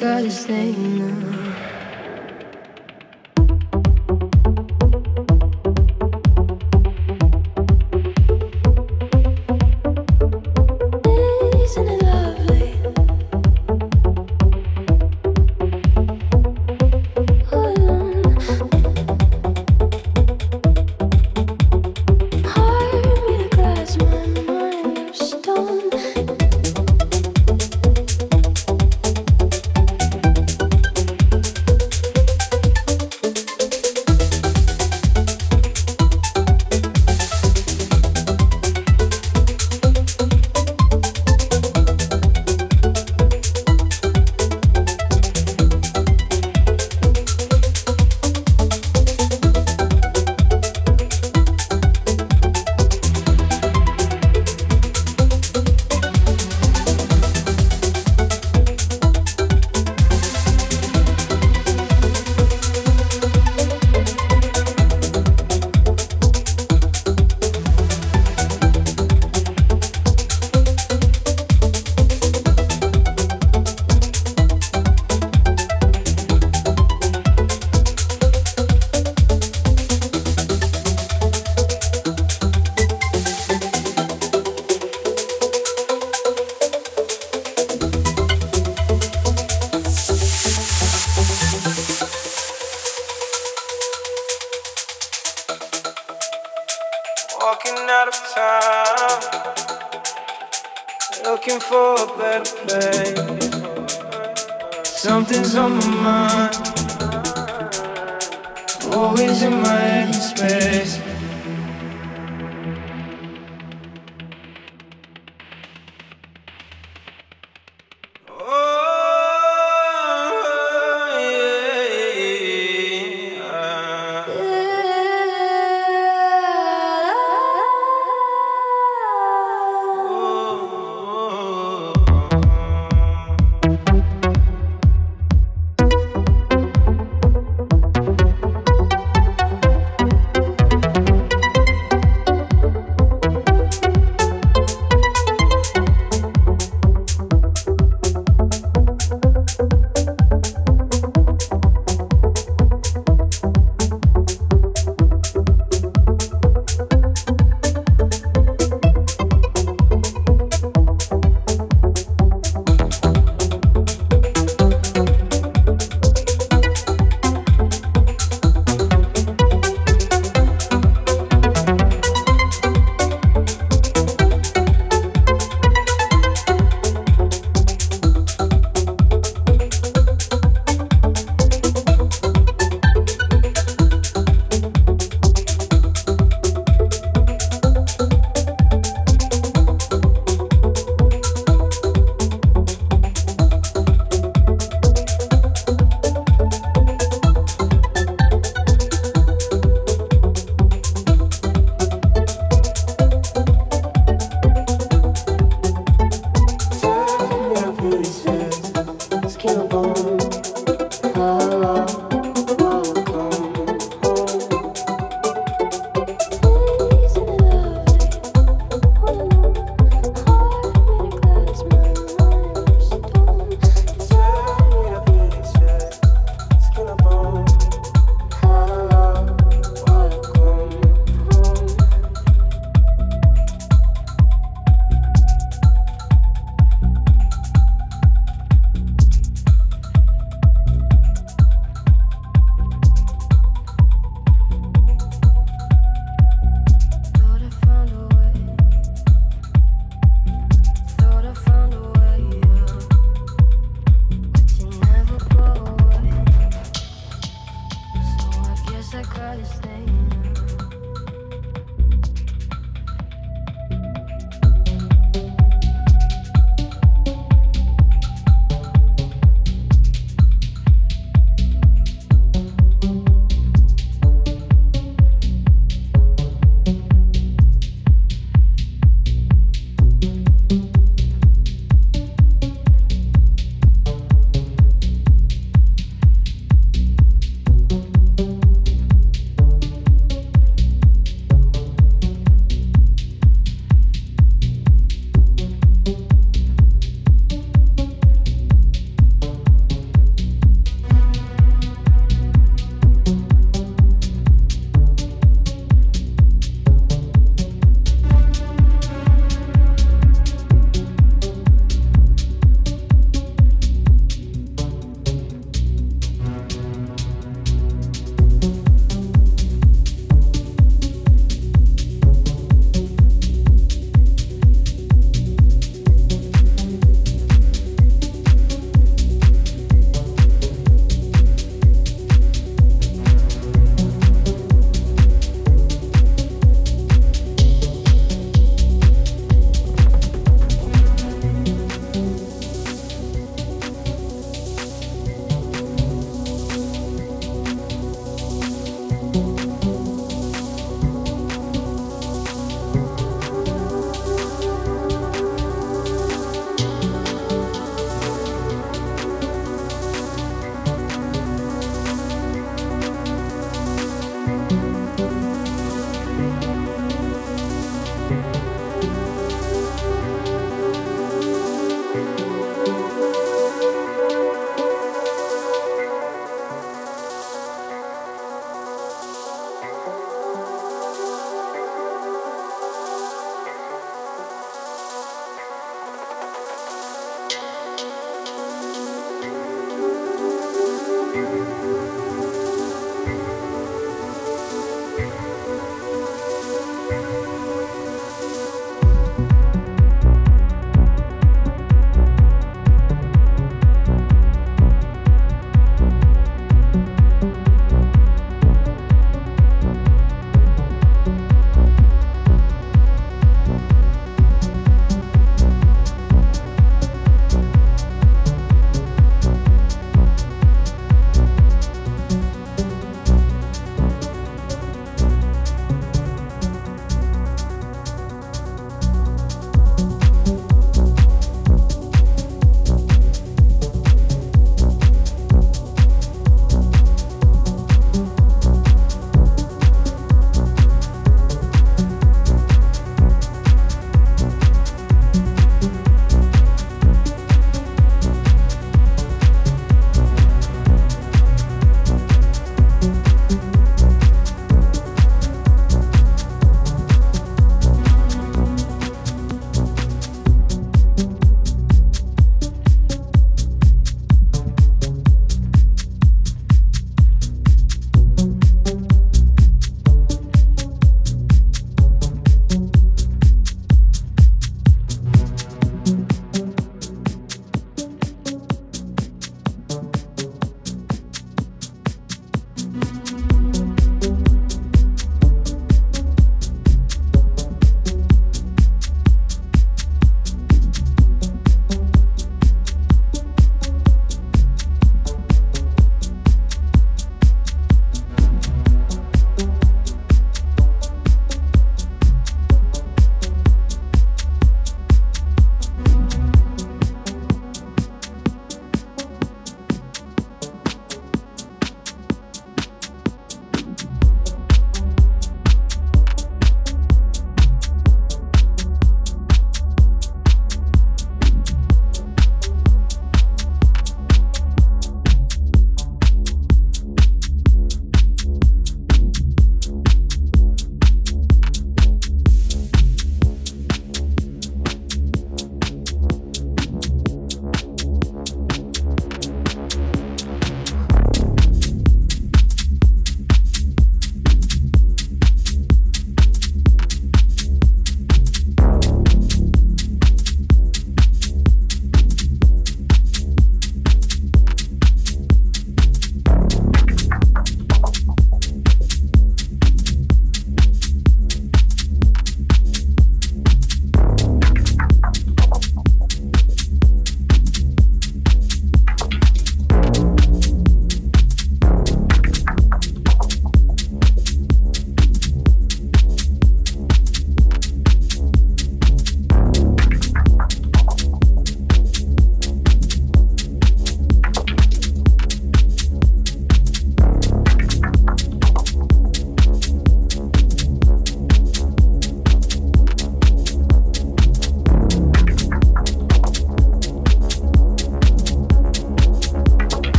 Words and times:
got 0.00 0.24
his 0.24 0.48
name 0.48 0.98
now. 0.98 1.29